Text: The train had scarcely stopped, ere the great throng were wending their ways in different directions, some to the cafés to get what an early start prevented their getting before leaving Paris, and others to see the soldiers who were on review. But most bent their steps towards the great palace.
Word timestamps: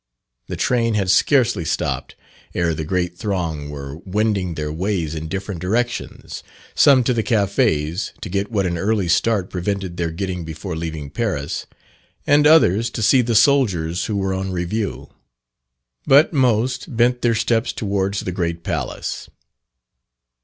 The 0.47 0.55
train 0.55 0.95
had 0.95 1.11
scarcely 1.11 1.63
stopped, 1.63 2.15
ere 2.55 2.73
the 2.73 2.83
great 2.83 3.19
throng 3.19 3.69
were 3.69 3.97
wending 3.97 4.55
their 4.55 4.73
ways 4.73 5.13
in 5.13 5.27
different 5.27 5.61
directions, 5.61 6.41
some 6.73 7.03
to 7.03 7.13
the 7.13 7.21
cafés 7.21 8.11
to 8.21 8.27
get 8.27 8.49
what 8.49 8.65
an 8.65 8.79
early 8.79 9.07
start 9.07 9.51
prevented 9.51 9.97
their 9.97 10.09
getting 10.09 10.43
before 10.43 10.75
leaving 10.75 11.11
Paris, 11.11 11.67
and 12.25 12.47
others 12.47 12.89
to 12.89 13.03
see 13.03 13.21
the 13.21 13.35
soldiers 13.35 14.05
who 14.05 14.15
were 14.17 14.33
on 14.33 14.49
review. 14.51 15.11
But 16.07 16.33
most 16.33 16.97
bent 16.97 17.21
their 17.21 17.35
steps 17.35 17.71
towards 17.71 18.21
the 18.21 18.31
great 18.31 18.63
palace. 18.63 19.29